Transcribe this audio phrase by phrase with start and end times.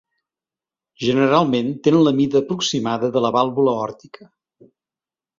[1.01, 4.27] Generalment tenen la mida aproximada de la vàlvula aòrtica.